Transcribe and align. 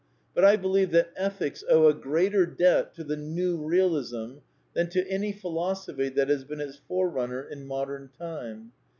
But 0.33 0.43
I 0.43 0.55
be 0.55 0.67
lieve 0.67 0.89
that 0.93 1.11
Ethics 1.15 1.63
owe 1.69 1.85
a 1.87 1.93
greater 1.93 2.47
debt 2.47 2.95
to 2.95 3.03
the 3.03 3.15
New 3.15 3.59
Bealism 3.59 4.41
than 4.73 4.89
to 4.89 5.07
any 5.07 5.31
philosophy 5.31 6.09
that 6.09 6.27
has 6.27 6.43
been 6.43 6.59
its 6.59 6.77
forerunner 6.87 7.43
in 7.43 7.67
modem 7.67 8.09
time. 8.09 8.71